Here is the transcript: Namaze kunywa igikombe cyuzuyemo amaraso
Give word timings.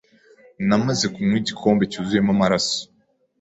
Namaze 0.67 1.05
kunywa 1.13 1.37
igikombe 1.41 1.83
cyuzuyemo 1.91 2.31
amaraso 2.35 2.79